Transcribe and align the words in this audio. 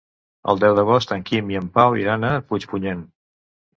El 0.53 0.61
deu 0.61 0.77
d'agost 0.77 1.13
en 1.17 1.27
Quim 1.29 1.53
i 1.55 1.59
en 1.61 1.67
Pau 1.77 1.99
iran 2.05 2.27
a 2.31 2.35
Puigpunyent. 2.49 3.09